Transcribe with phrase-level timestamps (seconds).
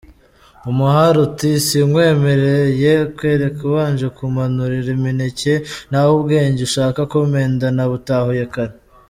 [0.69, 5.53] Umuhali uti “Sinkwemereye, kereka ubanje kumanurira imineke,
[5.89, 8.75] naho ubwenge ushaka kumpenda nabutahuye kare.